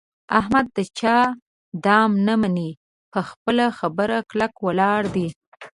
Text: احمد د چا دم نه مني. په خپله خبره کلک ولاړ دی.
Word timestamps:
احمد 0.39 0.65
د 0.75 0.79
چا 0.99 1.17
دم 1.85 2.11
نه 2.27 2.35
مني. 2.41 2.71
په 3.11 3.19
خپله 3.29 3.65
خبره 3.79 4.17
کلک 4.29 4.53
ولاړ 4.67 5.01
دی. 5.15 5.27